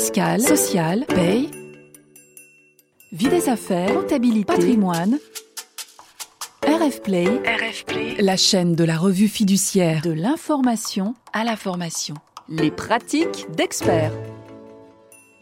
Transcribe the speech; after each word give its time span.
fiscale, 0.00 0.40
sociale, 0.40 1.04
paye, 1.04 1.50
vie 3.12 3.28
des 3.28 3.50
affaires, 3.50 3.92
comptabilité, 3.92 4.46
patrimoine. 4.46 5.18
RF 6.62 7.02
Play, 7.02 7.26
RF 7.26 7.84
Play, 7.84 8.16
la 8.18 8.38
chaîne 8.38 8.74
de 8.74 8.84
la 8.84 8.96
revue 8.96 9.28
fiduciaire 9.28 10.00
de 10.00 10.10
l'information 10.10 11.14
à 11.34 11.44
la 11.44 11.54
formation. 11.54 12.14
Les 12.48 12.70
pratiques 12.70 13.46
d'experts. 13.54 14.14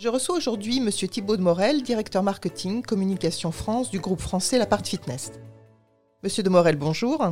Je 0.00 0.08
reçois 0.08 0.34
aujourd'hui 0.34 0.78
M. 0.78 0.90
Thibault 0.90 1.36
de 1.36 1.42
Morel, 1.42 1.84
directeur 1.84 2.24
marketing 2.24 2.82
communication 2.82 3.52
France 3.52 3.92
du 3.92 4.00
groupe 4.00 4.20
français 4.20 4.58
La 4.58 4.66
Part 4.66 4.84
Fitness. 4.84 5.30
Monsieur 6.24 6.42
de 6.42 6.50
Morel, 6.50 6.74
bonjour. 6.74 7.24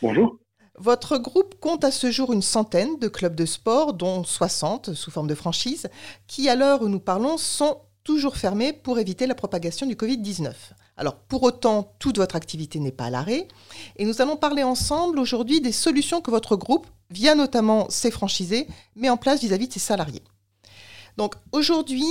Bonjour. 0.00 0.39
Votre 0.80 1.18
groupe 1.18 1.56
compte 1.60 1.84
à 1.84 1.90
ce 1.90 2.10
jour 2.10 2.32
une 2.32 2.40
centaine 2.40 2.98
de 2.98 3.08
clubs 3.08 3.34
de 3.34 3.44
sport, 3.44 3.92
dont 3.92 4.24
60 4.24 4.94
sous 4.94 5.10
forme 5.10 5.26
de 5.26 5.34
franchise, 5.34 5.90
qui, 6.26 6.48
à 6.48 6.54
l'heure 6.54 6.80
où 6.80 6.88
nous 6.88 7.00
parlons, 7.00 7.36
sont 7.36 7.82
toujours 8.02 8.38
fermés 8.38 8.72
pour 8.72 8.98
éviter 8.98 9.26
la 9.26 9.34
propagation 9.34 9.86
du 9.86 9.94
Covid-19. 9.94 10.54
Alors, 10.96 11.16
pour 11.16 11.42
autant, 11.42 11.92
toute 11.98 12.16
votre 12.16 12.34
activité 12.34 12.80
n'est 12.80 12.92
pas 12.92 13.04
à 13.04 13.10
l'arrêt. 13.10 13.46
Et 13.96 14.06
nous 14.06 14.22
allons 14.22 14.38
parler 14.38 14.62
ensemble 14.62 15.18
aujourd'hui 15.18 15.60
des 15.60 15.70
solutions 15.70 16.22
que 16.22 16.30
votre 16.30 16.56
groupe, 16.56 16.86
via 17.10 17.34
notamment 17.34 17.90
ses 17.90 18.10
franchisés, 18.10 18.66
met 18.96 19.10
en 19.10 19.18
place 19.18 19.42
vis-à-vis 19.42 19.68
de 19.68 19.74
ses 19.74 19.80
salariés. 19.80 20.22
Donc, 21.18 21.34
aujourd'hui, 21.52 22.08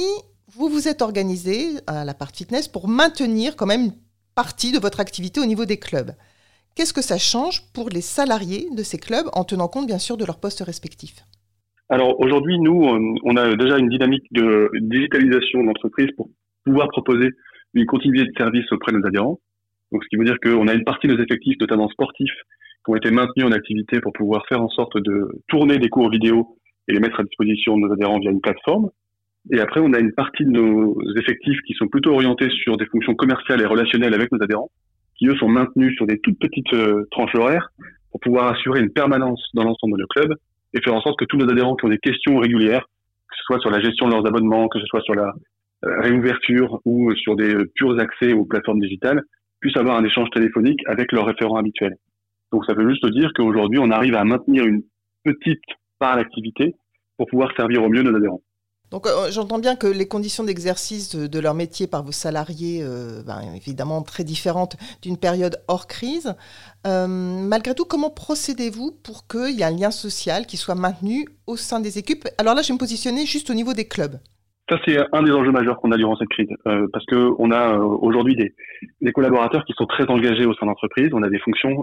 vous 0.53 0.69
vous 0.69 0.87
êtes 0.87 1.01
organisé 1.01 1.79
à 1.87 2.05
la 2.05 2.13
part 2.13 2.29
fitness 2.31 2.67
pour 2.67 2.87
maintenir 2.87 3.55
quand 3.55 3.65
même 3.65 3.85
une 3.85 3.97
partie 4.35 4.71
de 4.71 4.77
votre 4.77 4.99
activité 4.99 5.39
au 5.39 5.45
niveau 5.47 5.65
des 5.65 5.79
clubs. 5.79 6.13
Qu'est-ce 6.79 6.93
que 6.93 7.01
ça 7.01 7.17
change 7.17 7.59
pour 7.73 7.89
les 7.89 7.99
salariés 7.99 8.69
de 8.71 8.83
ces 8.83 8.97
clubs 8.97 9.27
en 9.33 9.43
tenant 9.43 9.67
compte 9.67 9.85
bien 9.85 9.99
sûr 9.99 10.15
de 10.15 10.23
leurs 10.23 10.39
postes 10.39 10.61
respectifs? 10.61 11.25
Alors 11.89 12.17
aujourd'hui, 12.21 12.57
nous, 12.57 12.87
on 13.25 13.35
a 13.35 13.53
déjà 13.57 13.77
une 13.77 13.89
dynamique 13.89 14.23
de 14.31 14.71
digitalisation 14.79 15.61
d'entreprise 15.65 16.07
pour 16.15 16.29
pouvoir 16.63 16.87
proposer 16.87 17.31
une 17.73 17.85
continuité 17.85 18.31
de 18.31 18.37
service 18.37 18.71
auprès 18.71 18.93
de 18.93 18.99
nos 18.99 19.07
adhérents. 19.07 19.41
Donc, 19.91 20.05
ce 20.05 20.07
qui 20.07 20.15
veut 20.15 20.23
dire 20.23 20.37
qu'on 20.41 20.69
a 20.69 20.73
une 20.73 20.85
partie 20.85 21.07
de 21.07 21.15
nos 21.15 21.21
effectifs, 21.21 21.57
notamment 21.59 21.89
sportifs, 21.89 22.31
qui 22.85 22.91
ont 22.91 22.95
été 22.95 23.11
maintenus 23.11 23.45
en 23.45 23.51
activité 23.51 23.99
pour 23.99 24.13
pouvoir 24.13 24.47
faire 24.47 24.61
en 24.61 24.69
sorte 24.69 24.95
de 25.03 25.27
tourner 25.49 25.79
des 25.79 25.89
cours 25.89 26.09
vidéo 26.09 26.55
et 26.87 26.93
les 26.93 27.01
mettre 27.01 27.19
à 27.19 27.23
disposition 27.23 27.75
de 27.75 27.87
nos 27.87 27.91
adhérents 27.91 28.19
via 28.19 28.31
une 28.31 28.39
plateforme. 28.39 28.89
Et 29.51 29.59
après, 29.59 29.81
on 29.81 29.91
a 29.91 29.99
une 29.99 30.13
partie 30.13 30.45
de 30.45 30.51
nos 30.51 30.97
effectifs 31.17 31.59
qui 31.67 31.73
sont 31.73 31.89
plutôt 31.89 32.13
orientés 32.13 32.49
sur 32.63 32.77
des 32.77 32.85
fonctions 32.85 33.15
commerciales 33.15 33.59
et 33.61 33.65
relationnelles 33.65 34.13
avec 34.13 34.31
nos 34.31 34.41
adhérents, 34.41 34.71
qui 35.19 35.27
eux 35.27 35.35
sont 35.35 35.49
maintenus 35.49 35.93
sur 35.95 36.07
des 36.07 36.17
toutes 36.19 36.39
petites 36.39 36.73
euh, 36.73 37.05
tranches 37.11 37.35
horaires 37.35 37.69
pour 38.11 38.21
pouvoir 38.21 38.47
assurer 38.53 38.79
une 38.79 38.91
permanence 38.91 39.49
dans 39.53 39.63
l'ensemble 39.63 39.97
de 39.97 40.01
nos 40.01 40.07
clubs 40.07 40.33
et 40.73 40.81
faire 40.81 40.95
en 40.95 41.01
sorte 41.01 41.19
que 41.19 41.25
tous 41.25 41.37
nos 41.37 41.49
adhérents 41.49 41.75
qui 41.75 41.85
ont 41.85 41.89
des 41.89 41.99
questions 41.99 42.37
régulières, 42.37 42.85
que 43.29 43.35
ce 43.35 43.43
soit 43.43 43.59
sur 43.59 43.69
la 43.69 43.81
gestion 43.81 44.07
de 44.07 44.13
leurs 44.13 44.25
abonnements, 44.25 44.67
que 44.69 44.79
ce 44.79 44.85
soit 44.85 45.01
sur 45.01 45.13
la 45.13 45.33
euh, 45.85 46.01
réouverture 46.01 46.79
ou 46.85 47.13
sur 47.15 47.35
des 47.35 47.53
purs 47.75 47.99
accès 47.99 48.33
aux 48.33 48.45
plateformes 48.45 48.79
digitales, 48.79 49.21
puissent 49.59 49.77
avoir 49.77 49.97
un 49.97 50.05
échange 50.05 50.29
téléphonique 50.31 50.79
avec 50.87 51.11
leurs 51.11 51.25
référents 51.25 51.57
habituels. 51.57 51.95
Donc 52.51 52.65
ça 52.65 52.73
veut 52.73 52.89
juste 52.89 53.05
dire 53.11 53.31
qu'aujourd'hui, 53.35 53.79
on 53.79 53.91
arrive 53.91 54.15
à 54.15 54.23
maintenir 54.23 54.65
une 54.65 54.81
petite 55.23 55.61
part 55.99 56.15
d'activité 56.15 56.73
pour 57.17 57.27
pouvoir 57.27 57.51
servir 57.57 57.83
au 57.83 57.89
mieux 57.89 58.01
nos 58.01 58.15
adhérents. 58.15 58.41
Donc 58.91 59.05
euh, 59.05 59.29
j'entends 59.31 59.59
bien 59.59 59.75
que 59.75 59.87
les 59.87 60.07
conditions 60.07 60.43
d'exercice 60.43 61.15
de, 61.15 61.39
leur 61.39 61.53
métier 61.53 61.87
par 61.87 62.03
vos 62.03 62.11
salariés, 62.11 62.81
euh, 62.81 63.21
ben, 63.25 63.39
évidemment 63.55 64.01
très 64.01 64.23
différentes 64.23 64.77
d'une 65.01 65.17
période 65.17 65.57
hors 65.67 65.87
crise. 65.87 66.35
Euh, 66.87 67.07
malgré 67.07 67.75
tout, 67.75 67.85
comment 67.85 68.09
procédez-vous 68.09 68.91
pour 69.03 69.27
qu'il 69.27 69.55
y 69.55 69.61
ait 69.61 69.65
un 69.65 69.75
lien 69.75 69.91
social 69.91 70.45
qui 70.47 70.57
soit 70.57 70.75
maintenu 70.75 71.27
au 71.45 71.55
sein 71.55 71.79
des 71.79 71.99
équipes? 71.99 72.25
Alors 72.37 72.55
là, 72.55 72.61
je 72.61 72.69
vais 72.69 72.73
me 72.73 72.79
positionner 72.79 73.25
juste 73.25 73.49
au 73.49 73.53
niveau 73.53 73.73
des 73.73 73.87
clubs. 73.87 74.17
Ça, 74.69 74.77
c'est 74.85 74.97
un 75.13 75.23
des 75.23 75.31
enjeux 75.31 75.51
majeurs 75.51 75.77
qu'on 75.79 75.91
a 75.91 75.97
durant 75.97 76.15
cette 76.15 76.29
crise, 76.29 76.49
parce 76.93 77.03
qu'on 77.07 77.51
a 77.51 77.75
aujourd'hui 77.79 78.35
des, 78.35 79.11
collaborateurs 79.13 79.65
qui 79.65 79.73
sont 79.75 79.87
très 79.87 80.05
engagés 80.05 80.45
au 80.45 80.53
sein 80.53 80.67
d'entreprise. 80.67 81.09
On 81.11 81.23
a 81.23 81.29
des 81.29 81.39
fonctions 81.39 81.75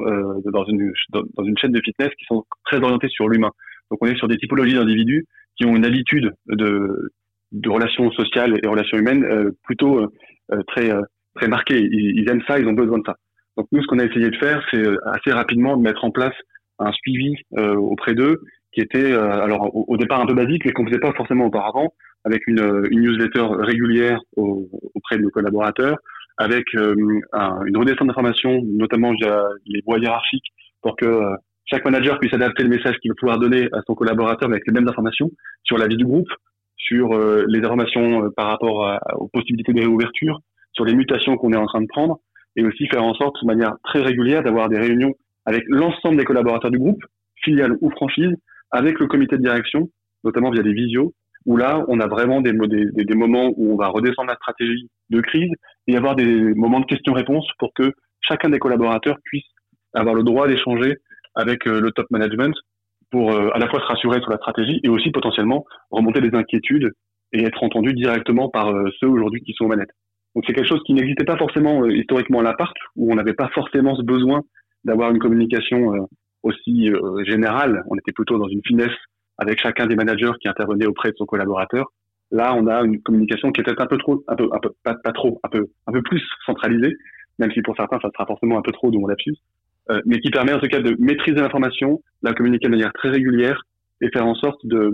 dans 0.45 0.65
une 0.65 1.59
chaîne 1.59 1.73
de 1.73 1.81
fitness 1.84 2.11
qui 2.17 2.25
sont 2.27 2.44
très 2.65 2.77
orientées 2.77 3.09
sur 3.09 3.28
l'humain. 3.28 3.50
Donc 3.91 3.99
on 4.03 4.06
est 4.06 4.17
sur 4.17 4.28
des 4.28 4.37
typologies 4.37 4.75
d'individus 4.75 5.27
qui 5.56 5.65
ont 5.65 5.77
une 5.77 5.84
habitude 5.84 6.33
de, 6.47 7.11
de 7.53 7.69
relations 7.69 8.11
sociales 8.12 8.59
et 8.62 8.67
relations 8.67 8.99
humaines 8.99 9.25
euh, 9.25 9.50
plutôt 9.65 10.00
euh, 10.00 10.06
euh, 10.53 10.62
très 10.69 10.91
très 11.34 11.49
marquées. 11.49 11.87
Ils, 11.91 12.28
aiment 12.31 12.43
ça, 12.47 12.59
ils 12.59 12.67
ont 12.67 12.72
besoin 12.72 12.99
de 12.99 13.05
ça. 13.05 13.17
Donc 13.56 13.67
nous, 13.72 13.83
ce 13.83 13.87
qu'on 13.87 13.99
a 13.99 14.05
essayé 14.05 14.31
de 14.31 14.37
faire, 14.37 14.62
c'est 14.71 14.83
assez 15.06 15.33
rapidement 15.33 15.77
de 15.77 15.83
mettre 15.83 16.05
en 16.05 16.11
place 16.11 16.34
un 16.78 16.93
suivi 16.93 17.34
auprès 17.56 18.15
d'eux 18.15 18.41
qui 18.72 18.81
était 18.81 19.12
alors 19.12 19.71
au, 19.75 19.97
départ 19.97 20.21
un 20.21 20.27
peu 20.27 20.34
basique, 20.34 20.65
mais 20.65 20.72
qu'on 20.72 20.87
faisait 20.87 20.99
pas 20.99 21.12
forcément 21.12 21.47
auparavant, 21.47 21.93
avec 22.25 22.47
une, 22.47 22.87
une 22.91 23.00
newsletter 23.00 23.47
régulière 23.59 24.21
auprès 24.37 25.19
de 25.19 25.23
nos 25.23 25.31
collaborateurs, 25.31 25.99
avec 26.38 26.65
un, 26.75 27.65
une 27.65 27.77
redescente 27.77 28.09
d'informations, 28.09 28.62
notamment 28.65 29.12
via 29.12 29.43
les 29.67 29.83
voies 29.87 29.99
hiérarchiques, 29.99 30.49
pour 30.81 30.97
que 30.97 31.21
chaque 31.66 31.84
manager 31.84 32.19
puisse 32.19 32.32
adapter 32.32 32.62
le 32.62 32.69
message 32.69 32.97
qu'il 32.99 33.10
va 33.10 33.15
pouvoir 33.19 33.38
donner 33.38 33.69
à 33.72 33.81
son 33.87 33.94
collaborateur 33.94 34.49
avec 34.49 34.62
les 34.66 34.72
mêmes 34.72 34.88
informations 34.88 35.31
sur 35.65 35.78
la 35.78 35.87
vie 35.87 35.97
du 35.97 36.04
groupe, 36.04 36.28
sur 36.77 37.12
euh, 37.12 37.44
les 37.49 37.65
informations 37.65 38.25
euh, 38.25 38.31
par 38.37 38.47
rapport 38.47 38.99
aux 39.15 39.28
possibilités 39.28 39.72
de 39.72 39.81
réouverture, 39.81 40.41
sur 40.72 40.84
les 40.84 40.94
mutations 40.94 41.37
qu'on 41.37 41.53
est 41.53 41.56
en 41.56 41.66
train 41.66 41.82
de 41.82 41.87
prendre, 41.88 42.21
et 42.56 42.65
aussi 42.65 42.87
faire 42.87 43.05
en 43.05 43.15
sorte 43.15 43.37
de 43.43 43.47
manière 43.47 43.75
très 43.84 44.00
régulière 44.00 44.43
d'avoir 44.43 44.69
des 44.69 44.78
réunions 44.78 45.15
avec 45.44 45.65
l'ensemble 45.69 46.16
des 46.16 46.25
collaborateurs 46.25 46.71
du 46.71 46.78
groupe, 46.78 47.03
filiales 47.43 47.76
ou 47.81 47.91
franchises, 47.91 48.34
avec 48.71 48.99
le 48.99 49.06
comité 49.06 49.37
de 49.37 49.43
direction, 49.43 49.88
notamment 50.25 50.50
via 50.50 50.62
des 50.62 50.72
visios, 50.72 51.15
où 51.47 51.56
là, 51.56 51.84
on 51.88 52.00
a 52.00 52.09
vraiment 52.09 52.41
des, 52.41 52.53
des, 52.53 53.05
des 53.05 53.15
moments 53.15 53.53
où 53.56 53.72
on 53.72 53.76
va 53.76 53.88
redescendre 53.88 54.28
la 54.28 54.34
stratégie 54.34 54.88
de 55.10 55.21
crise 55.21 55.50
et 55.87 55.97
avoir 55.97 56.16
des 56.16 56.26
moments 56.55 56.81
de 56.81 56.87
questions-réponses 56.87 57.49
pour 57.59 57.72
que 57.75 57.93
chacun 58.21 58.49
des 58.49 58.59
collaborateurs 58.59 59.16
puisse 59.25 59.44
avoir 59.94 60.15
le 60.15 60.25
droit 60.25 60.49
d'échanger 60.49 60.97
avec 61.37 61.67
euh, 61.67 61.81
le 61.81 61.93
top 61.93 62.07
management 62.11 62.55
pour 63.11 63.33
euh, 63.33 63.51
à 63.55 63.59
la 63.59 63.69
fois 63.69 63.81
se 63.81 63.87
rassurer 63.87 64.21
sur 64.21 64.31
la 64.31 64.37
stratégie 64.39 64.81
et 64.83 64.89
aussi 64.89 65.11
potentiellement 65.11 65.65
remonter 65.91 66.21
des 66.21 66.37
inquiétudes 66.37 66.91
et 67.33 67.45
être 67.45 67.63
entendu 67.63 67.93
directement 67.93 68.49
par 68.49 68.71
euh, 68.71 68.89
ceux 69.01 69.09
aujourd'hui 69.09 69.43
qui 69.43 69.53
sont 69.53 69.67
aux 69.67 69.69
manettes. 69.69 69.91
Donc 70.35 70.45
c'est 70.47 70.53
quelque 70.53 70.69
chose 70.69 70.83
qui 70.85 70.95
n'existait 70.95 71.25
pas 71.25 71.37
forcément 71.37 71.87
historiquement 71.87 72.41
à 72.41 72.43
l'appart, 72.43 72.75
où 72.97 73.11
on 73.13 73.15
n'avait 73.15 73.35
pas 73.35 73.49
forcément 73.55 73.95
ce 73.97 74.03
besoin 74.03 74.43
d'avoir 74.85 75.11
une 75.11 75.19
communication 75.19 76.07
aussi 76.43 76.91
générale. 77.25 77.83
On 77.89 77.97
était 77.97 78.13
plutôt 78.13 78.39
dans 78.39 78.47
une 78.47 78.61
finesse 78.67 78.95
avec 79.39 79.59
chacun 79.61 79.87
des 79.87 79.97
managers 79.97 80.33
qui 80.41 80.49
intervenait 80.49 80.85
auprès 80.85 81.11
de 81.11 81.17
son 81.17 81.25
collaborateur. 81.25 81.87
Là, 82.31 82.55
on 82.55 82.67
a 82.67 82.83
une 82.83 83.01
communication 83.03 83.51
qui 83.51 83.61
est 83.61 83.65
peut-être 83.65 83.81
un 83.81 83.87
peu 83.87 83.99
trop, 83.99 84.23
un 84.29 84.37
peu, 84.37 84.49
pas, 84.83 85.13
trop, 85.15 85.41
un 85.45 85.49
peu, 85.49 85.67
un 85.87 85.93
peu 85.93 86.03
plus 86.03 86.23
centralisée, 86.45 86.95
même 87.39 87.51
si 87.53 87.63
pour 87.63 87.77
certains 87.77 87.99
ça 88.01 88.11
sera 88.13 88.27
forcément 88.27 88.59
un 88.59 88.63
peu 88.63 88.73
trop 88.73 88.91
de 88.91 88.99
mon 88.99 89.07
lapsus. 89.07 89.37
Euh, 89.89 90.01
mais 90.05 90.19
qui 90.19 90.31
permet 90.31 90.53
en 90.53 90.59
tout 90.59 90.67
cas 90.67 90.81
de 90.81 90.97
maîtriser 90.99 91.39
l'information, 91.39 92.03
la 92.23 92.33
communiquer 92.33 92.67
de 92.67 92.73
manière 92.73 92.93
très 92.93 93.09
régulière 93.09 93.63
et 94.01 94.09
faire 94.11 94.27
en 94.27 94.35
sorte 94.35 94.59
de, 94.65 94.91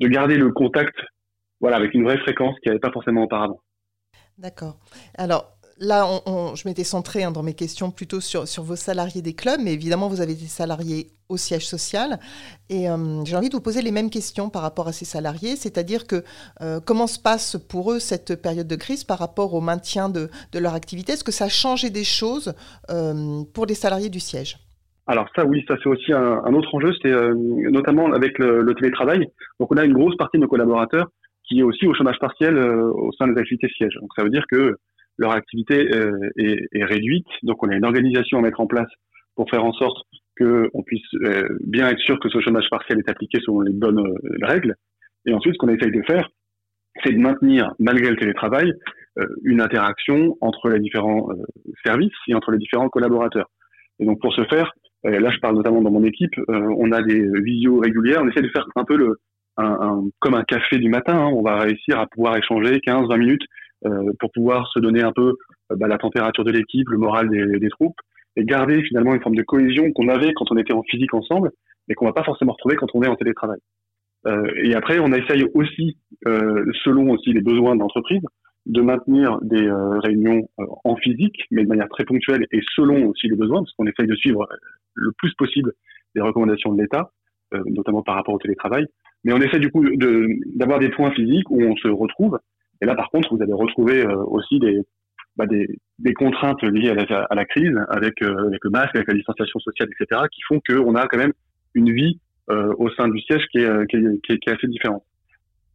de 0.00 0.08
garder 0.08 0.36
le 0.36 0.50
contact 0.50 0.96
voilà, 1.60 1.76
avec 1.76 1.94
une 1.94 2.04
vraie 2.04 2.18
fréquence 2.18 2.54
qui 2.60 2.68
n'y 2.68 2.70
avait 2.70 2.80
pas 2.80 2.92
forcément 2.92 3.22
auparavant. 3.22 3.60
D'accord. 4.38 4.78
Alors, 5.16 5.57
là, 5.80 6.06
je 6.54 6.68
m'étais 6.68 6.84
centré 6.84 7.24
hein, 7.24 7.30
dans 7.30 7.42
mes 7.42 7.54
questions 7.54 7.90
plutôt 7.90 8.20
sur, 8.20 8.44
vos 8.62 8.76
salariés 8.76 9.22
des 9.22 9.34
clubs, 9.34 9.60
mais 9.62 9.72
évidemment, 9.72 10.08
vous 10.08 10.20
avez 10.20 10.34
des 10.34 10.46
salariés 10.46 11.08
au 11.28 11.36
siège 11.36 11.66
social. 11.66 12.18
Et 12.70 12.88
euh, 12.88 13.24
j'ai 13.24 13.36
envie 13.36 13.48
de 13.48 13.54
vous 13.54 13.60
poser 13.60 13.82
les 13.82 13.92
mêmes 13.92 14.10
questions 14.10 14.48
par 14.50 14.62
rapport 14.62 14.88
à 14.88 14.92
ces 14.92 15.04
salariés, 15.04 15.56
c'est-à-dire 15.56 16.06
que 16.06 16.22
euh, 16.62 16.80
comment 16.84 17.06
se 17.06 17.20
passe 17.20 17.56
pour 17.68 17.92
eux 17.92 17.98
cette 17.98 18.40
période 18.40 18.66
de 18.66 18.76
crise 18.76 19.04
par 19.04 19.18
rapport 19.18 19.54
au 19.54 19.60
maintien 19.60 20.08
de, 20.08 20.28
leur 20.58 20.74
activité? 20.74 21.12
Est-ce 21.12 21.24
que 21.24 21.32
ça 21.32 21.44
a 21.44 21.48
changé 21.48 21.90
des 21.90 22.04
choses 22.04 22.54
euh, 22.90 23.42
pour 23.54 23.66
les 23.66 23.74
salariés 23.74 24.08
du 24.08 24.20
siège? 24.20 24.56
Alors 25.06 25.26
ça 25.34 25.46
oui, 25.46 25.64
ça 25.66 25.74
c'est 25.82 25.88
aussi 25.88 26.12
un, 26.12 26.52
autre 26.52 26.74
enjeu, 26.74 26.92
c'est 27.00 27.10
notamment 27.70 28.12
avec 28.12 28.38
le, 28.38 28.60
le, 28.60 28.74
télétravail. 28.74 29.26
Donc 29.58 29.72
on 29.72 29.78
a 29.78 29.84
une 29.86 29.94
grosse 29.94 30.14
partie 30.18 30.36
de 30.36 30.42
nos 30.42 30.48
collaborateurs 30.48 31.06
qui 31.48 31.60
est 31.60 31.62
aussi 31.62 31.86
au 31.86 31.94
chômage 31.94 32.18
partiel 32.18 32.58
au 32.58 33.10
sein 33.12 33.26
des 33.26 33.40
activités 33.40 33.70
sièges. 33.74 33.94
Donc 34.02 34.10
ça 34.14 34.22
veut 34.22 34.28
dire 34.28 34.44
que 34.50 34.76
leur 35.18 35.32
activité 35.32 35.88
euh, 35.94 36.12
est, 36.36 36.68
est, 36.72 36.84
réduite. 36.84 37.26
Donc 37.42 37.62
on 37.62 37.68
a 37.68 37.76
une 37.76 37.84
organisation 37.84 38.38
à 38.38 38.42
mettre 38.42 38.60
en 38.60 38.66
place 38.66 38.88
pour 39.34 39.50
faire 39.50 39.64
en 39.64 39.72
sorte 39.72 39.98
qu'on 40.38 40.82
puisse 40.84 41.02
euh, 41.24 41.48
bien 41.64 41.88
être 41.88 41.98
sûr 41.98 42.18
que 42.20 42.28
ce 42.28 42.40
chômage 42.40 42.70
partiel 42.70 42.98
est 42.98 43.10
appliqué 43.10 43.38
selon 43.40 43.60
les 43.60 43.72
bonnes 43.72 43.98
euh, 43.98 44.14
règles. 44.42 44.74
Et 45.26 45.32
ensuite, 45.32 45.54
ce 45.54 45.58
qu'on 45.58 45.68
essaye 45.68 45.90
de 45.90 46.02
faire, 46.02 46.28
c'est 47.04 47.12
de 47.12 47.18
maintenir, 47.18 47.72
malgré 47.78 48.10
le 48.10 48.16
télétravail, 48.16 48.72
une 49.42 49.60
interaction 49.60 50.36
entre 50.40 50.68
les 50.68 50.78
différents 50.78 51.28
services 51.84 52.14
et 52.28 52.34
entre 52.34 52.52
les 52.52 52.58
différents 52.58 52.88
collaborateurs. 52.88 53.50
Et 53.98 54.06
donc 54.06 54.20
pour 54.20 54.32
ce 54.32 54.44
faire, 54.44 54.72
là 55.04 55.30
je 55.30 55.38
parle 55.38 55.56
notamment 55.56 55.82
dans 55.82 55.90
mon 55.90 56.04
équipe, 56.04 56.32
on 56.48 56.92
a 56.92 57.02
des 57.02 57.28
visios 57.42 57.78
régulières, 57.78 58.22
on 58.22 58.28
essaie 58.28 58.42
de 58.42 58.48
faire 58.48 58.66
un 58.76 58.84
peu 58.84 58.96
le, 58.96 59.16
un, 59.58 59.76
un, 59.80 60.04
comme 60.20 60.34
un 60.34 60.44
café 60.44 60.78
du 60.78 60.88
matin, 60.88 61.16
hein. 61.16 61.30
on 61.34 61.42
va 61.42 61.58
réussir 61.58 61.98
à 61.98 62.06
pouvoir 62.06 62.36
échanger 62.36 62.78
15-20 62.78 63.18
minutes 63.18 63.42
euh, 63.42 63.67
pour 64.18 64.32
pouvoir 64.32 64.68
se 64.72 64.80
donner 64.80 65.02
un 65.02 65.12
peu 65.12 65.34
euh, 65.72 65.76
bah, 65.76 65.88
la 65.88 65.98
température 65.98 66.44
de 66.44 66.50
l'équipe, 66.50 66.88
le 66.88 66.98
moral 66.98 67.28
des, 67.28 67.58
des, 67.58 67.68
troupes, 67.68 67.96
et 68.36 68.44
garder 68.44 68.82
finalement 68.82 69.14
une 69.14 69.22
forme 69.22 69.36
de 69.36 69.42
cohésion 69.42 69.92
qu'on 69.92 70.08
avait 70.08 70.32
quand 70.34 70.50
on 70.50 70.56
était 70.56 70.72
en 70.72 70.82
physique 70.82 71.14
ensemble, 71.14 71.50
mais 71.86 71.94
qu'on 71.94 72.06
va 72.06 72.12
pas 72.12 72.24
forcément 72.24 72.52
retrouver 72.52 72.76
quand 72.76 72.88
on 72.94 73.02
est 73.02 73.08
en 73.08 73.16
télétravail. 73.16 73.58
et 74.62 74.74
après, 74.74 74.98
on 74.98 75.12
essaye 75.12 75.44
aussi, 75.54 75.96
selon 76.84 77.10
aussi 77.10 77.32
les 77.32 77.40
besoins 77.40 77.74
de 77.74 77.80
l'entreprise, 77.80 78.22
de 78.66 78.82
maintenir 78.82 79.38
des 79.40 79.68
réunions 80.04 80.48
en 80.84 80.96
physique, 80.96 81.40
mais 81.50 81.64
de 81.64 81.68
manière 81.68 81.88
très 81.88 82.04
ponctuelle 82.04 82.46
et 82.52 82.60
selon 82.76 83.06
aussi 83.06 83.28
les 83.28 83.36
besoins, 83.36 83.62
parce 83.62 83.72
qu'on 83.72 83.86
essaye 83.86 84.06
de 84.06 84.14
suivre 84.14 84.46
le 84.94 85.12
plus 85.16 85.32
possible 85.34 85.72
les 86.14 86.20
recommandations 86.20 86.72
de 86.74 86.82
l'État, 86.82 87.10
notamment 87.52 88.02
par 88.02 88.16
rapport 88.16 88.34
au 88.34 88.38
télétravail. 88.38 88.86
Mais 89.24 89.32
on 89.32 89.40
essaie 89.40 89.58
du 89.58 89.70
coup 89.70 89.84
d'avoir 90.54 90.78
des 90.78 90.90
points 90.90 91.10
physiques 91.12 91.50
où 91.50 91.60
on 91.62 91.76
se 91.76 91.88
retrouve. 91.88 92.38
Et 92.80 92.86
là, 92.86 92.94
par 92.94 93.10
contre, 93.10 93.34
vous 93.34 93.42
allez 93.42 93.52
retrouver 93.52 94.04
aussi 94.06 94.58
des, 94.58 94.82
bah, 95.38 95.46
des, 95.46 95.68
des, 96.00 96.14
contraintes 96.14 96.60
liées 96.64 96.90
à 96.90 97.34
la, 97.34 97.44
crise, 97.44 97.72
avec, 97.90 98.20
euh, 98.22 98.48
avec, 98.48 98.58
le 98.64 98.70
masque, 98.70 98.96
avec 98.96 99.06
la 99.06 99.14
distanciation 99.14 99.60
sociale, 99.60 99.88
etc., 99.92 100.22
qui 100.32 100.40
font 100.48 100.60
qu'on 100.68 100.96
a 100.96 101.06
quand 101.06 101.16
même 101.16 101.32
une 101.74 101.92
vie 101.92 102.18
euh, 102.50 102.74
au 102.76 102.90
sein 102.90 103.06
du 103.06 103.20
siège 103.20 103.46
qui 103.52 103.58
est, 103.58 103.64
euh, 103.64 103.84
qui, 103.86 103.98
est, 103.98 104.20
qui, 104.24 104.32
est, 104.32 104.52
assez 104.52 104.66
différente. 104.66 105.04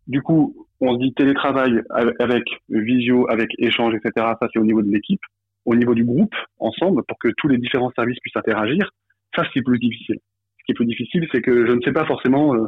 Du 0.05 0.21
coup, 0.21 0.67
on 0.81 0.95
se 0.95 0.99
dit 0.99 1.13
télétravail 1.13 1.81
avec 2.19 2.43
visio, 2.67 3.25
avec 3.29 3.51
échange, 3.57 3.93
etc. 3.95 4.11
Ça, 4.37 4.49
c'est 4.51 4.59
au 4.59 4.65
niveau 4.65 4.81
de 4.81 4.91
l'équipe. 4.91 5.21
Au 5.63 5.75
niveau 5.75 5.95
du 5.95 6.03
groupe, 6.03 6.35
ensemble, 6.59 7.03
pour 7.07 7.17
que 7.17 7.29
tous 7.37 7.47
les 7.47 7.57
différents 7.57 7.91
services 7.95 8.19
puissent 8.19 8.35
interagir, 8.35 8.89
ça, 9.33 9.45
c'est 9.53 9.61
plus 9.61 9.79
difficile. 9.79 10.17
Ce 10.59 10.65
qui 10.65 10.73
est 10.73 10.75
plus 10.75 10.85
difficile, 10.85 11.25
c'est 11.31 11.41
que 11.41 11.65
je 11.65 11.71
ne 11.71 11.79
sais 11.83 11.93
pas 11.93 12.05
forcément 12.05 12.53
euh, 12.53 12.67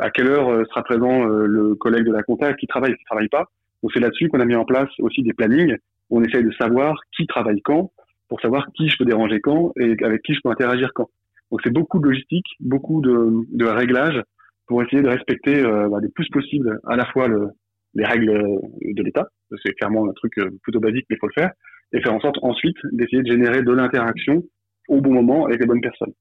à 0.00 0.10
quelle 0.10 0.28
heure 0.28 0.66
sera 0.68 0.82
présent 0.82 1.24
le 1.24 1.74
collègue 1.74 2.04
de 2.04 2.12
la 2.12 2.22
compta 2.22 2.54
qui 2.54 2.66
travaille, 2.66 2.96
qui 2.96 3.04
travaille 3.04 3.28
pas? 3.28 3.44
Donc 3.82 3.92
c'est 3.92 4.00
là-dessus 4.00 4.28
qu'on 4.28 4.40
a 4.40 4.44
mis 4.44 4.56
en 4.56 4.64
place 4.64 4.88
aussi 5.00 5.22
des 5.22 5.32
plannings 5.32 5.76
on 6.10 6.22
essaye 6.22 6.44
de 6.44 6.52
savoir 6.52 7.00
qui 7.16 7.26
travaille 7.26 7.60
quand, 7.62 7.92
pour 8.28 8.40
savoir 8.40 8.68
qui 8.74 8.88
je 8.88 8.96
peux 8.98 9.04
déranger 9.04 9.40
quand 9.40 9.72
et 9.78 9.96
avec 10.02 10.22
qui 10.22 10.34
je 10.34 10.40
peux 10.42 10.50
interagir 10.50 10.90
quand. 10.94 11.08
Donc 11.50 11.60
c'est 11.64 11.72
beaucoup 11.72 11.98
de 11.98 12.08
logistique, 12.08 12.46
beaucoup 12.60 13.00
de, 13.00 13.30
de 13.52 13.64
réglages 13.64 14.22
pour 14.66 14.82
essayer 14.82 15.02
de 15.02 15.08
respecter 15.08 15.64
euh, 15.64 15.88
bah, 15.88 15.98
le 16.00 16.08
plus 16.10 16.28
possible 16.28 16.78
à 16.86 16.96
la 16.96 17.06
fois 17.06 17.28
le, 17.28 17.48
les 17.94 18.04
règles 18.04 18.32
de 18.82 19.02
l'État, 19.02 19.28
c'est 19.64 19.72
clairement 19.72 20.08
un 20.08 20.12
truc 20.12 20.38
euh, 20.38 20.50
plutôt 20.62 20.78
basique 20.78 21.06
mais 21.10 21.16
il 21.16 21.18
faut 21.18 21.26
le 21.26 21.40
faire, 21.40 21.50
et 21.92 22.00
faire 22.00 22.14
en 22.14 22.20
sorte 22.20 22.36
ensuite 22.42 22.76
d'essayer 22.92 23.22
de 23.22 23.30
générer 23.30 23.62
de 23.62 23.72
l'interaction 23.72 24.44
au 24.88 25.00
bon 25.00 25.12
moment 25.12 25.46
avec 25.46 25.60
les 25.60 25.66
bonnes 25.66 25.80
personnes. 25.80 26.12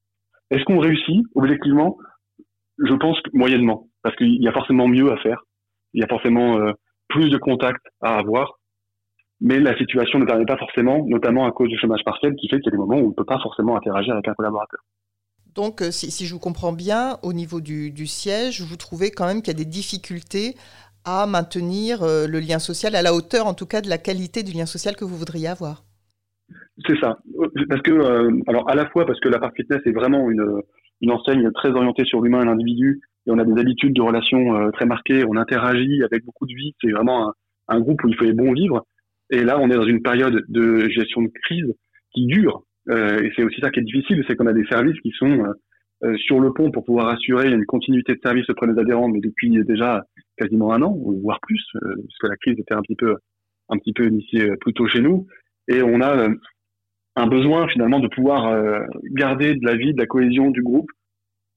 Est-ce 0.49 0.63
qu'on 0.63 0.79
réussit 0.79 1.23
objectivement 1.35 1.97
Je 2.85 2.93
pense 2.93 3.17
moyennement, 3.33 3.87
parce 4.03 4.15
qu'il 4.15 4.41
y 4.41 4.47
a 4.47 4.53
forcément 4.53 4.87
mieux 4.87 5.11
à 5.11 5.17
faire, 5.17 5.43
il 5.93 6.01
y 6.01 6.03
a 6.03 6.07
forcément 6.07 6.59
euh, 6.59 6.71
plus 7.07 7.29
de 7.29 7.37
contacts 7.37 7.85
à 8.01 8.17
avoir, 8.17 8.59
mais 9.41 9.59
la 9.59 9.77
situation 9.77 10.19
ne 10.19 10.25
permet 10.25 10.45
pas 10.45 10.57
forcément, 10.57 11.05
notamment 11.07 11.45
à 11.45 11.51
cause 11.51 11.69
du 11.69 11.77
chômage 11.77 12.03
partiel, 12.03 12.35
qui 12.35 12.47
fait 12.47 12.57
qu'il 12.57 12.65
y 12.65 12.69
a 12.69 12.71
des 12.71 12.77
moments 12.77 12.97
où 12.97 13.05
on 13.05 13.09
ne 13.09 13.13
peut 13.13 13.25
pas 13.25 13.39
forcément 13.39 13.75
interagir 13.75 14.13
avec 14.13 14.27
un 14.27 14.33
collaborateur. 14.33 14.79
Donc, 15.55 15.81
euh, 15.81 15.91
si, 15.91 16.25
je 16.25 16.33
vous 16.33 16.39
comprends 16.39 16.73
bien, 16.73 17.17
au 17.23 17.33
niveau 17.33 17.59
du, 17.59 18.07
siège, 18.07 18.61
vous 18.61 18.77
trouvez 18.77 19.11
quand 19.11 19.25
même 19.25 19.41
qu'il 19.41 19.53
y 19.53 19.55
a 19.55 19.63
des 19.63 19.69
difficultés 19.69 20.55
à 21.05 21.25
maintenir 21.25 22.03
euh, 22.03 22.27
le 22.27 22.39
lien 22.39 22.59
social 22.59 22.95
à 22.95 23.01
la 23.01 23.13
hauteur, 23.13 23.47
en 23.47 23.53
tout 23.53 23.65
cas, 23.65 23.81
de 23.81 23.89
la 23.89 23.97
qualité 23.97 24.43
du 24.43 24.51
lien 24.51 24.65
social 24.65 24.95
que 24.95 25.05
vous 25.05 25.17
voudriez 25.17 25.47
avoir. 25.47 25.83
C'est 26.85 26.99
ça. 26.99 27.17
Parce 27.67 27.81
que, 27.81 27.91
euh, 27.91 28.31
alors, 28.47 28.69
à 28.69 28.75
la 28.75 28.87
fois 28.89 29.05
parce 29.05 29.19
que 29.19 29.29
la 29.29 29.39
part 29.39 29.51
fitness 29.55 29.81
est 29.85 29.91
vraiment 29.91 30.29
une, 30.29 30.61
une 31.01 31.11
enseigne 31.11 31.51
très 31.51 31.69
orientée 31.69 32.05
sur 32.05 32.21
l'humain 32.21 32.41
et 32.41 32.45
l'individu, 32.45 33.01
et 33.27 33.31
on 33.31 33.39
a 33.39 33.45
des 33.45 33.59
habitudes 33.59 33.93
de 33.93 34.01
relations 34.01 34.71
très 34.71 34.85
marquées, 34.85 35.23
on 35.27 35.35
interagit 35.35 36.03
avec 36.03 36.25
beaucoup 36.25 36.45
de 36.45 36.53
vie, 36.53 36.73
c'est 36.81 36.91
vraiment 36.91 37.29
un, 37.29 37.33
un, 37.67 37.79
groupe 37.79 38.03
où 38.03 38.09
il 38.09 38.15
faut 38.15 38.31
bon 38.33 38.53
vivre. 38.53 38.85
Et 39.29 39.43
là, 39.43 39.59
on 39.59 39.69
est 39.69 39.75
dans 39.75 39.85
une 39.85 40.01
période 40.01 40.43
de 40.47 40.89
gestion 40.89 41.21
de 41.21 41.31
crise 41.43 41.73
qui 42.13 42.25
dure. 42.25 42.63
Euh, 42.89 43.21
et 43.21 43.31
c'est 43.35 43.43
aussi 43.43 43.59
ça 43.61 43.69
qui 43.69 43.79
est 43.79 43.83
difficile, 43.83 44.23
c'est 44.27 44.35
qu'on 44.35 44.47
a 44.47 44.53
des 44.53 44.65
services 44.65 44.99
qui 45.01 45.11
sont 45.11 45.45
euh, 45.45 45.53
euh, 46.03 46.17
sur 46.17 46.39
le 46.39 46.53
pont 46.53 46.71
pour 46.71 46.85
pouvoir 46.85 47.09
assurer 47.09 47.51
une 47.51 47.65
continuité 47.65 48.13
de 48.13 48.19
service 48.23 48.49
auprès 48.49 48.67
des 48.67 48.79
adhérents, 48.79 49.09
mais 49.09 49.19
depuis 49.19 49.63
déjà 49.65 50.03
quasiment 50.37 50.73
un 50.73 50.81
an, 50.81 50.97
voire 51.21 51.39
plus, 51.41 51.63
parce 51.73 52.17
que 52.21 52.27
la 52.27 52.37
crise 52.37 52.57
était 52.57 52.73
un 52.73 52.81
petit 52.81 52.95
peu, 52.95 53.15
un 53.69 53.77
petit 53.77 53.93
peu 53.93 54.07
initiée 54.07 54.55
plutôt 54.61 54.87
chez 54.87 55.01
nous. 55.01 55.27
Et 55.67 55.83
on 55.83 56.01
a 56.01 56.29
un 57.19 57.27
besoin 57.27 57.67
finalement 57.67 57.99
de 57.99 58.07
pouvoir 58.07 58.53
garder 59.11 59.55
de 59.55 59.65
la 59.65 59.75
vie, 59.75 59.93
de 59.93 59.99
la 59.99 60.07
cohésion 60.07 60.51
du 60.51 60.63
groupe. 60.63 60.89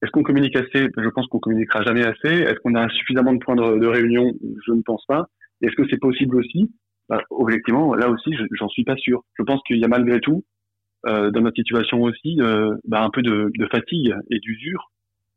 Est-ce 0.02 0.10
qu'on 0.10 0.24
communique 0.24 0.56
assez? 0.56 0.88
Je 0.96 1.08
pense 1.10 1.26
qu'on 1.28 1.38
communiquera 1.38 1.82
jamais 1.82 2.04
assez. 2.04 2.28
Est-ce 2.28 2.58
qu'on 2.60 2.74
a 2.74 2.88
suffisamment 2.88 3.32
de 3.32 3.38
points 3.38 3.54
de, 3.54 3.86
réunion? 3.86 4.32
Je 4.66 4.72
ne 4.72 4.82
pense 4.82 5.04
pas. 5.06 5.26
Est-ce 5.60 5.76
que 5.76 5.88
c'est 5.88 6.00
possible 6.00 6.36
aussi? 6.36 6.72
Bah, 7.08 7.22
objectivement, 7.30 7.94
là 7.94 8.10
aussi, 8.10 8.34
j'en 8.52 8.68
suis 8.68 8.84
pas 8.84 8.96
sûr. 8.96 9.22
Je 9.38 9.44
pense 9.44 9.60
qu'il 9.66 9.78
y 9.78 9.84
a 9.84 9.88
malgré 9.88 10.20
tout, 10.20 10.44
euh, 11.06 11.30
dans 11.30 11.40
notre 11.40 11.56
situation 11.56 12.02
aussi, 12.02 12.40
euh, 12.40 12.74
bah, 12.84 13.02
un 13.02 13.10
peu 13.10 13.22
de, 13.22 13.50
fatigue 13.70 14.14
et 14.30 14.40
d'usure, 14.40 14.90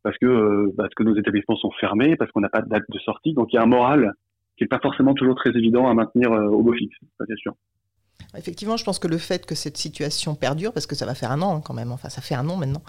parce 0.04 0.18
que 0.18 0.26
euh, 0.26 0.74
parce 0.78 0.94
que 0.96 1.04
nos 1.04 1.16
établissements 1.16 1.58
sont 1.58 1.72
fermés, 1.80 2.16
parce 2.16 2.32
qu'on 2.32 2.42
n'a 2.42 2.50
pas 2.50 2.62
de 2.62 2.70
date 2.70 2.84
de 2.90 3.00
sortie. 3.00 3.34
Donc 3.34 3.54
il 3.54 3.58
y 3.58 3.60
a 3.60 3.64
un 3.64 3.68
moral 3.68 4.14
qui 4.58 4.64
est 4.64 4.68
pas 4.68 4.80
forcément 4.80 5.14
toujours 5.14 5.36
très 5.36 5.52
évident 5.52 5.90
à 5.90 5.94
maintenir 5.94 6.32
euh, 6.32 6.48
au 6.48 6.64
beau 6.64 6.74
fixe, 6.74 6.98
ça 7.18 7.26
c'est 7.28 7.38
sûr. 7.38 7.54
Effectivement, 8.38 8.78
je 8.78 8.84
pense 8.84 9.00
que 9.00 9.08
le 9.08 9.18
fait 9.18 9.46
que 9.46 9.56
cette 9.56 9.78
situation 9.78 10.36
perdure, 10.36 10.74
parce 10.74 10.86
que 10.86 10.96
ça 10.96 11.06
va 11.06 11.16
faire 11.16 11.32
un 11.32 11.42
an 11.42 11.58
hein, 11.58 11.62
quand 11.64 11.74
même, 11.74 11.92
enfin 11.92 12.10
ça 12.10 12.22
fait 12.22 12.36
un 12.36 12.48
an 12.50 12.58
maintenant 12.58 12.82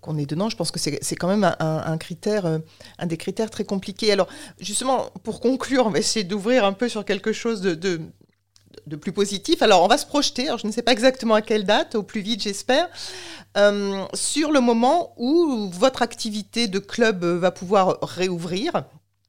qu'on 0.00 0.16
est 0.16 0.26
dedans, 0.26 0.48
je 0.48 0.56
pense 0.56 0.70
que 0.70 0.78
c'est 0.78 1.16
quand 1.16 1.28
même 1.28 1.44
un, 1.58 1.98
critère, 1.98 2.46
euh, 2.46 2.58
un 2.98 3.06
des 3.06 3.16
critères 3.16 3.50
très 3.50 3.64
compliqués. 3.64 4.12
Alors 4.12 4.28
justement, 4.60 5.10
pour 5.24 5.40
conclure, 5.40 5.86
on 5.86 5.90
va 5.90 5.98
essayer 5.98 6.24
d'ouvrir 6.24 6.64
un 6.64 6.72
peu 6.72 6.88
sur 6.88 7.04
quelque 7.04 7.32
chose 7.32 7.60
de, 7.62 8.00
plus 9.00 9.12
positif. 9.12 9.62
Alors, 9.62 9.82
on 9.82 9.88
va 9.88 9.98
se 9.98 10.06
projeter, 10.06 10.48
je 10.60 10.66
ne 10.66 10.72
sais 10.72 10.82
pas 10.82 10.92
exactement 10.92 11.34
à 11.34 11.42
quelle 11.42 11.64
date, 11.64 11.94
au 11.94 12.02
plus 12.02 12.20
vite, 12.20 12.42
j'espère, 12.42 12.88
euh, 13.56 14.04
sur 14.14 14.50
le 14.50 14.60
moment 14.60 15.14
où 15.16 15.70
votre 15.72 16.02
activité 16.02 16.68
de 16.68 16.78
club 16.78 17.24
va 17.24 17.50
pouvoir 17.50 17.98
réouvrir. 18.02 18.84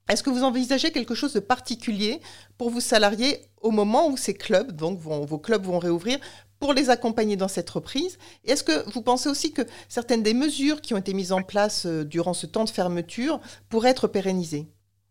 Est-ce 0.09 0.21
que 0.21 0.29
vous 0.29 0.43
envisagez 0.43 0.91
quelque 0.91 1.15
chose 1.15 1.33
de 1.33 1.39
particulier 1.39 2.19
pour 2.57 2.69
vos 2.69 2.81
salariés 2.81 3.37
au 3.61 3.71
moment 3.71 4.09
où 4.09 4.17
ces 4.17 4.33
clubs, 4.33 4.73
donc 4.73 4.99
vos 4.99 5.37
clubs 5.37 5.63
vont 5.63 5.79
réouvrir, 5.79 6.17
pour 6.59 6.73
les 6.73 6.89
accompagner 6.89 7.37
dans 7.37 7.47
cette 7.47 7.69
reprise? 7.69 8.17
Est-ce 8.45 8.65
que 8.65 8.91
vous 8.93 9.01
pensez 9.01 9.29
aussi 9.29 9.53
que 9.53 9.61
certaines 9.87 10.21
des 10.21 10.33
mesures 10.33 10.81
qui 10.81 10.93
ont 10.93 10.97
été 10.97 11.13
mises 11.13 11.31
en 11.31 11.41
place 11.41 11.85
euh, 11.85 12.03
durant 12.03 12.33
ce 12.33 12.47
temps 12.47 12.65
de 12.65 12.69
fermeture 12.69 13.39
pourraient 13.69 13.91
être 13.91 14.07
pérennisées? 14.07 14.67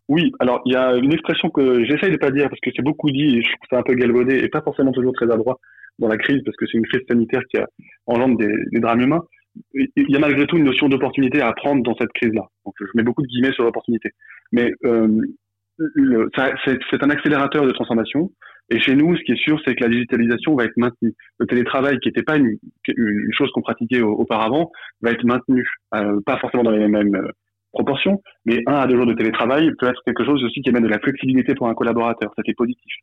Oui, 0.09 0.31
alors 0.39 0.61
il 0.65 0.73
y 0.73 0.75
a 0.75 0.93
une 0.95 1.13
expression 1.13 1.49
que 1.49 1.83
j'essaye 1.85 2.11
de 2.11 2.17
pas 2.17 2.29
dire 2.29 2.49
parce 2.49 2.59
que 2.59 2.69
c'est 2.75 2.83
beaucoup 2.83 3.09
dit 3.09 3.37
et 3.37 3.41
je 3.41 3.47
trouve 3.47 3.67
ça 3.71 3.77
un 3.79 3.83
peu 3.83 3.95
galvaudé 3.95 4.35
et 4.35 4.49
pas 4.49 4.61
forcément 4.61 4.91
toujours 4.91 5.13
très 5.13 5.31
adroit 5.31 5.59
dans 5.97 6.07
la 6.07 6.17
crise 6.17 6.41
parce 6.45 6.57
que 6.57 6.65
c'est 6.67 6.77
une 6.77 6.85
crise 6.85 7.01
sanitaire 7.09 7.41
qui 7.49 7.57
engendre 8.05 8.37
des 8.37 8.79
drames 8.79 9.01
humains. 9.01 9.23
Il 9.73 9.89
y 9.95 10.15
a 10.15 10.19
malgré 10.19 10.45
tout 10.47 10.57
une 10.57 10.65
notion 10.65 10.89
d'opportunité 10.89 11.41
à 11.41 11.53
prendre 11.53 11.83
dans 11.83 11.95
cette 11.95 12.11
crise-là. 12.13 12.47
Donc 12.65 12.73
je 12.79 12.87
mets 12.95 13.03
beaucoup 13.03 13.21
de 13.21 13.27
guillemets 13.27 13.53
sur 13.53 13.63
l'opportunité. 13.63 14.09
Mais 14.51 14.71
euh, 14.85 15.07
c'est 16.65 17.03
un 17.03 17.09
accélérateur 17.09 17.65
de 17.65 17.71
transformation. 17.71 18.31
Et 18.69 18.79
chez 18.79 18.95
nous, 18.95 19.15
ce 19.17 19.23
qui 19.23 19.33
est 19.33 19.43
sûr, 19.43 19.59
c'est 19.65 19.75
que 19.75 19.83
la 19.83 19.89
digitalisation 19.89 20.55
va 20.55 20.65
être 20.65 20.77
maintenue. 20.77 21.13
Le 21.39 21.45
télétravail, 21.45 21.99
qui 21.99 22.09
n'était 22.09 22.23
pas 22.23 22.37
une, 22.37 22.57
chose 23.31 23.51
qu'on 23.51 23.61
pratiquait 23.61 24.01
auparavant, 24.01 24.71
va 25.01 25.11
être 25.11 25.25
maintenu. 25.25 25.67
Euh, 25.95 26.19
pas 26.25 26.37
forcément 26.37 26.63
dans 26.63 26.71
les 26.71 26.87
mêmes 26.87 27.15
euh, 27.15 27.27
proportion, 27.73 28.21
mais 28.45 28.61
un 28.67 28.75
à 28.75 28.87
deux 28.87 28.95
jours 28.95 29.05
de 29.05 29.13
télétravail 29.13 29.69
peut 29.79 29.87
être 29.87 30.01
quelque 30.05 30.23
chose 30.23 30.43
aussi 30.43 30.61
qui 30.61 30.69
amène 30.69 30.83
de 30.83 30.87
la 30.87 30.99
flexibilité 30.99 31.55
pour 31.55 31.67
un 31.67 31.73
collaborateur. 31.73 32.31
Ça 32.35 32.43
c'est 32.45 32.55
positif. 32.55 32.93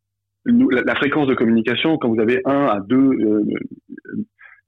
La, 0.47 0.95
fréquence 0.95 1.29
de 1.29 1.35
communication, 1.35 1.99
quand 1.99 2.09
vous 2.09 2.21
avez 2.21 2.41
un 2.47 2.67
à 2.67 2.81
deux 2.81 3.11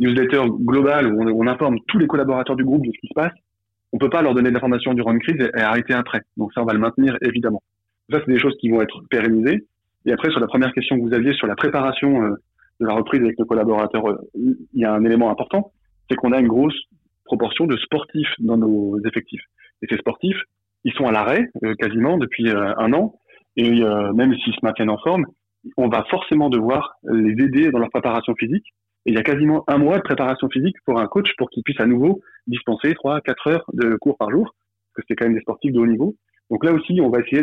newsletters 0.03 0.49
globales 0.61 1.13
où 1.13 1.41
on, 1.41 1.47
informe 1.47 1.79
tous 1.89 1.99
les 1.99 2.07
collaborateurs 2.07 2.57
du 2.57 2.65
groupe 2.65 2.85
de 2.85 2.93
ce 2.93 2.99
qui 3.01 3.09
se 3.09 3.15
passe, 3.15 3.33
on 3.93 3.99
peut 3.99 4.11
pas 4.11 4.23
leur 4.23 4.35
donner 4.35 4.49
de 4.49 4.55
l'information 4.55 4.95
durant 4.95 5.13
une 5.13 5.21
crise 5.21 5.37
et, 5.41 5.61
arrêter 5.61 5.95
après. 5.95 6.23
Donc 6.37 6.53
ça, 6.53 6.63
on 6.63 6.67
va 6.67 6.73
le 6.73 6.79
maintenir 6.79 7.17
évidemment. 7.23 7.63
Ça, 8.11 8.21
c'est 8.25 8.33
des 8.33 8.39
choses 8.39 8.57
qui 8.61 8.71
vont 8.71 8.83
être 8.83 9.03
pérennisées. 9.11 9.67
Et 10.05 10.13
après, 10.13 10.31
sur 10.31 10.41
la 10.41 10.47
première 10.47 10.73
question 10.73 10.97
que 10.97 11.03
vous 11.03 11.15
aviez 11.15 11.33
sur 11.35 11.47
la 11.47 11.55
préparation 11.55 12.23
euh, 12.23 12.35
de 12.83 12.87
la 12.87 12.95
reprise 12.95 13.23
avec 13.23 13.39
le 13.39 13.45
collaborateur, 13.45 14.09
euh, 14.09 14.17
il 14.35 14.81
y 14.81 14.85
a 14.85 14.93
un 14.93 15.05
élément 15.05 15.31
important, 15.31 15.73
c'est 16.09 16.17
qu'on 16.17 16.33
a 16.33 16.41
une 16.41 16.49
grosse 16.49 16.79
proportion 17.25 17.67
de 17.67 17.77
sportifs 17.77 18.35
dans 18.41 18.57
nos 18.57 18.99
effectifs. 19.07 19.43
Et 19.83 19.87
ces 19.89 19.97
sportifs, 19.99 20.41
ils 20.85 20.93
sont 20.93 21.07
à 21.07 21.13
l'arrêt 21.13 21.49
euh, 21.65 21.75
quasiment 21.77 22.19
depuis 22.19 22.49
euh, 22.49 22.75
un 22.77 22.93
an. 22.93 23.15
Et 23.57 23.83
même 24.15 24.35
s'ils 24.39 24.55
se 24.55 24.61
maintiennent 24.63 24.89
en 24.89 24.97
forme, 24.97 25.27
on 25.77 25.89
va 25.89 26.05
forcément 26.09 26.49
devoir 26.49 26.95
les 27.03 27.33
aider 27.33 27.71
dans 27.71 27.81
leur 27.81 27.91
préparation 27.91 28.35
physique. 28.35 28.65
Il 29.07 29.15
y 29.15 29.19
a 29.19 29.23
quasiment 29.23 29.65
un 29.69 29.79
mois 29.79 29.97
de 29.99 30.03
préparation 30.03 30.49
physique 30.49 30.77
pour 30.85 31.01
un 31.01 31.07
coach 31.07 31.29
pour 31.37 31.51
qu'il 31.51 31.63
puisse 31.63 31.81
à 31.81 31.87
nouveau 31.87 32.21
dispenser 32.47 32.95
3 32.95 33.21
quatre 33.21 33.47
heures 33.49 33.65
de 33.73 33.97
cours 33.97 34.17
par 34.17 34.31
jour, 34.31 34.55
parce 34.95 35.03
que 35.03 35.03
c'est 35.09 35.17
quand 35.17 35.27
même 35.27 35.35
des 35.35 35.41
sportifs 35.41 35.73
de 35.73 35.79
haut 35.79 35.87
niveau. 35.87 36.15
Donc 36.51 36.65
là 36.65 36.73
aussi, 36.73 37.01
on 37.01 37.11
va 37.11 37.21
essayer 37.21 37.43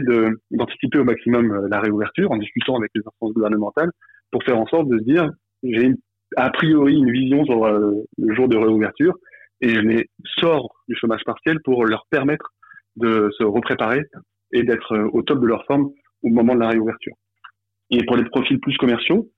d'anticiper 0.51 0.99
au 0.99 1.03
maximum 1.03 1.67
la 1.67 1.79
réouverture 1.79 2.31
en 2.31 2.37
discutant 2.37 2.77
avec 2.77 2.91
les 2.95 3.01
instances 3.05 3.33
gouvernementales 3.33 3.91
pour 4.31 4.43
faire 4.43 4.59
en 4.59 4.67
sorte 4.67 4.87
de 4.87 4.99
se 4.99 5.03
dire, 5.03 5.31
j'ai 5.63 5.93
a 6.37 6.49
priori 6.51 6.95
une 6.95 7.11
vision 7.11 7.43
sur 7.45 7.67
le 7.67 8.35
jour 8.35 8.47
de 8.47 8.55
réouverture, 8.55 9.15
et 9.61 9.69
je 9.69 9.79
les 9.79 10.09
sors 10.37 10.69
du 10.87 10.95
chômage 10.95 11.23
partiel 11.25 11.59
pour 11.63 11.85
leur 11.85 12.05
permettre 12.09 12.53
de 12.95 13.29
se 13.37 13.43
repréparer 13.43 14.03
et 14.51 14.63
d'être 14.63 14.93
euh, 14.93 15.09
au 15.13 15.21
top 15.21 15.41
de 15.41 15.47
leur 15.47 15.65
forme 15.65 15.89
au 16.23 16.29
moment 16.29 16.55
de 16.55 16.59
la 16.59 16.69
réouverture. 16.69 17.13
Et 17.91 18.03
pour 18.05 18.17
les 18.17 18.25
profils 18.25 18.59
plus 18.59 18.77
commerciaux, 18.77 19.29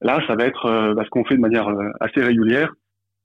là, 0.00 0.20
ça 0.26 0.34
va 0.34 0.46
être 0.46 0.66
euh, 0.66 0.94
bah, 0.94 1.02
ce 1.04 1.10
qu'on 1.10 1.24
fait 1.24 1.36
de 1.36 1.40
manière 1.40 1.68
euh, 1.68 1.90
assez 2.00 2.22
régulière, 2.22 2.72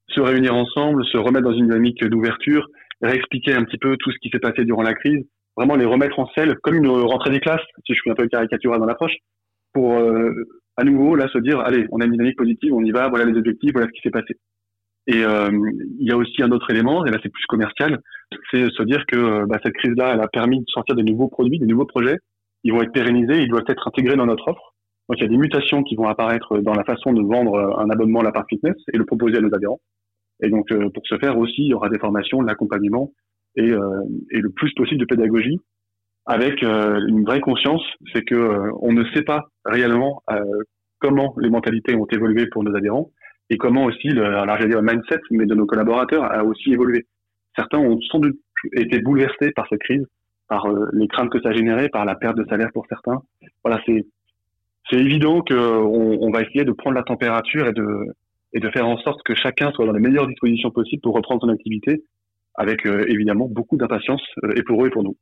se 0.08 0.20
réunir 0.20 0.54
ensemble, 0.54 1.04
se 1.06 1.18
remettre 1.18 1.44
dans 1.44 1.52
une 1.52 1.66
dynamique 1.66 2.04
d'ouverture, 2.04 2.66
réexpliquer 3.00 3.54
un 3.54 3.64
petit 3.64 3.78
peu 3.78 3.96
tout 3.98 4.10
ce 4.10 4.18
qui 4.18 4.30
s'est 4.30 4.38
passé 4.38 4.64
durant 4.64 4.82
la 4.82 4.94
crise, 4.94 5.24
vraiment 5.56 5.76
les 5.76 5.86
remettre 5.86 6.18
en 6.18 6.28
selle 6.34 6.56
comme 6.62 6.76
une 6.76 6.88
rentrée 6.88 7.30
des 7.30 7.40
classes, 7.40 7.64
si 7.86 7.94
je 7.94 8.00
suis 8.00 8.10
un 8.10 8.14
peu 8.14 8.26
caricatural 8.28 8.78
dans 8.78 8.86
l'approche, 8.86 9.16
pour 9.72 9.98
à 10.76 10.84
nouveau 10.84 11.16
là 11.16 11.28
se 11.28 11.38
dire 11.38 11.60
allez, 11.60 11.86
on 11.90 12.00
a 12.00 12.04
une 12.04 12.12
dynamique 12.12 12.36
positive, 12.36 12.72
on 12.74 12.84
y 12.84 12.90
va, 12.90 13.08
voilà 13.08 13.24
les 13.24 13.36
objectifs, 13.36 13.72
voilà 13.72 13.88
ce 13.88 13.92
qui 13.92 14.02
s'est 14.02 14.10
passé. 14.10 14.36
Et 15.06 15.24
euh, 15.24 15.50
il 15.98 16.06
y 16.06 16.12
a 16.12 16.16
aussi 16.16 16.42
un 16.42 16.52
autre 16.52 16.70
élément, 16.70 17.04
et 17.04 17.10
là 17.10 17.18
c'est 17.22 17.28
plus 17.28 17.46
commercial, 17.46 17.98
c'est 18.50 18.70
se 18.70 18.82
dire 18.84 19.04
que 19.06 19.16
euh, 19.16 19.46
bah, 19.46 19.58
cette 19.62 19.74
crise-là, 19.74 20.12
elle 20.14 20.20
a 20.20 20.28
permis 20.28 20.60
de 20.60 20.64
sortir 20.68 20.94
de 20.94 21.02
nouveaux 21.02 21.28
produits, 21.28 21.58
des 21.58 21.66
nouveaux 21.66 21.86
projets. 21.86 22.18
Ils 22.64 22.72
vont 22.72 22.82
être 22.82 22.92
pérennisés, 22.92 23.42
ils 23.42 23.48
doivent 23.48 23.64
être 23.66 23.88
intégrés 23.88 24.16
dans 24.16 24.26
notre 24.26 24.46
offre. 24.46 24.74
Donc 25.12 25.18
il 25.18 25.24
y 25.24 25.26
a 25.26 25.28
des 25.28 25.36
mutations 25.36 25.82
qui 25.82 25.94
vont 25.94 26.06
apparaître 26.06 26.56
dans 26.60 26.72
la 26.72 26.84
façon 26.84 27.12
de 27.12 27.20
vendre 27.20 27.78
un 27.78 27.90
abonnement 27.90 28.20
à 28.20 28.24
la 28.24 28.32
part 28.32 28.46
fitness 28.48 28.76
et 28.94 28.96
le 28.96 29.04
proposer 29.04 29.36
à 29.36 29.40
nos 29.42 29.54
adhérents. 29.54 29.80
Et 30.42 30.48
donc 30.48 30.72
euh, 30.72 30.88
pour 30.88 31.02
ce 31.06 31.18
faire 31.18 31.36
aussi, 31.36 31.64
il 31.64 31.68
y 31.68 31.74
aura 31.74 31.90
des 31.90 31.98
formations, 31.98 32.40
de 32.40 32.46
l'accompagnement 32.46 33.12
et, 33.56 33.68
et 33.68 34.40
le 34.40 34.48
plus 34.48 34.72
possible 34.72 35.00
de 35.00 35.04
pédagogie 35.04 35.60
avec 36.24 36.62
une 36.62 37.24
vraie 37.24 37.40
conscience, 37.40 37.82
c'est 38.14 38.22
que 38.22 38.70
on 38.80 38.94
ne 38.94 39.04
sait 39.12 39.20
pas 39.20 39.48
réellement 39.66 40.22
comment 41.00 41.34
les 41.36 41.50
mentalités 41.50 41.94
ont 41.94 42.06
évolué 42.06 42.46
pour 42.46 42.64
nos 42.64 42.74
adhérents 42.74 43.10
et 43.50 43.58
comment 43.58 43.84
aussi, 43.84 44.08
le, 44.08 44.24
alors 44.24 44.56
mindset, 44.82 45.20
mais 45.30 45.44
de 45.44 45.54
nos 45.54 45.66
collaborateurs 45.66 46.24
a 46.24 46.42
aussi 46.42 46.72
évolué. 46.72 47.04
Certains 47.54 47.78
ont 47.78 48.00
sans 48.00 48.20
doute 48.20 48.38
été 48.72 49.00
bouleversés 49.00 49.50
par 49.50 49.66
cette 49.68 49.80
crise, 49.80 50.06
par 50.48 50.64
euh, 50.66 50.88
les 50.94 51.06
craintes 51.08 51.30
que 51.30 51.38
ça 51.42 51.50
a 51.50 51.52
généré, 51.52 51.90
par 51.90 52.06
la 52.06 52.14
perte 52.14 52.38
de 52.38 52.46
salaire 52.48 52.70
pour 52.72 52.86
certains. 52.88 53.20
Voilà, 53.62 53.78
c'est 53.84 54.06
c'est 54.90 54.96
évident 54.96 55.42
qu'on 55.42 56.18
on 56.20 56.30
va 56.30 56.42
essayer 56.42 56.64
de 56.64 56.72
prendre 56.72 56.96
la 56.96 57.02
température 57.02 57.66
et 57.66 57.72
de 57.72 58.06
et 58.52 58.60
de 58.60 58.70
faire 58.70 58.86
en 58.86 58.98
sorte 58.98 59.22
que 59.22 59.34
chacun 59.34 59.72
soit 59.72 59.86
dans 59.86 59.92
les 59.92 60.00
meilleures 60.00 60.26
dispositions 60.26 60.70
possibles 60.70 61.02
pour 61.02 61.14
reprendre 61.14 61.42
son 61.42 61.48
activité, 61.48 62.04
avec 62.54 62.86
euh, 62.86 63.04
évidemment 63.08 63.48
beaucoup 63.48 63.76
d'impatience 63.76 64.22
euh, 64.44 64.52
et 64.56 64.62
pour 64.62 64.82
eux 64.84 64.88
et 64.88 64.90
pour 64.90 65.02
nous. 65.02 65.16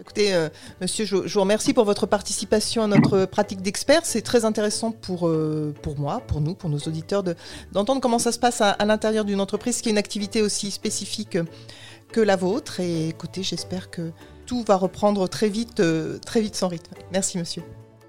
Écoutez, 0.00 0.34
euh, 0.34 0.48
monsieur, 0.80 1.04
je, 1.04 1.16
vous 1.16 1.40
remercie 1.40 1.74
pour 1.74 1.84
votre 1.84 2.06
participation 2.06 2.82
à 2.82 2.86
notre 2.86 3.26
pratique 3.26 3.62
d'expert. 3.62 4.04
C'est 4.04 4.22
très 4.22 4.44
intéressant 4.44 4.90
pour, 4.90 5.30
pour 5.82 5.98
moi, 5.98 6.22
pour 6.26 6.40
nous, 6.40 6.54
pour 6.54 6.70
nos 6.70 6.78
auditeurs, 6.78 7.22
d'entendre 7.72 8.00
comment 8.00 8.18
ça 8.18 8.32
se 8.32 8.38
passe 8.38 8.62
à, 8.62 8.84
l'intérieur 8.86 9.24
d'une 9.24 9.40
entreprise 9.40 9.82
qui 9.82 9.90
a 9.90 9.92
une 9.92 9.98
activité 9.98 10.42
aussi 10.42 10.70
spécifique 10.70 11.38
que 12.12 12.20
la 12.20 12.36
vôtre. 12.36 12.80
Et 12.80 13.10
écoutez, 13.10 13.42
j'espère 13.42 13.90
que 13.90 14.10
tout 14.46 14.64
va 14.66 14.76
reprendre 14.76 15.28
très 15.28 15.50
vite, 15.50 15.82
très 16.24 16.40
vite 16.40 16.56
son 16.56 16.68
rythme. 16.68 16.94
Merci, 17.12 17.38
monsieur. 17.38 17.62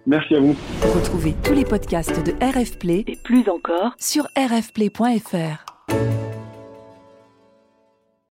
Merci 0.08 0.36
à 0.36 0.40
vous. 0.40 0.56
Retrouvez 0.96 1.34
tous 1.44 1.54
les 1.54 1.66
podcasts 1.66 2.24
de 2.26 2.32
RF 2.44 2.80
Play 2.80 3.04
et 3.08 3.16
plus 3.16 3.48
encore 3.50 3.94
sur 3.98 4.28
rfplay.fr. 4.36 5.66